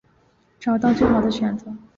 [0.59, 1.71] 找到最好的选择